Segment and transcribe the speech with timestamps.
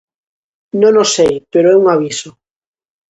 [0.81, 2.29] Non o sei, pero é un aviso.